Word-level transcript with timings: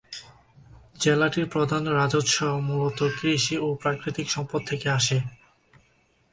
জেলাটির 0.99 1.47
প্রধান 1.47 1.83
রাজস্ব 1.89 2.37
মূলত 2.67 2.99
কৃষি 3.19 3.55
ও 3.57 3.67
প্রাকৃতিক 3.75 4.27
সম্পদ 4.31 4.61
থেকে 4.67 4.87
আসে। 4.89 5.17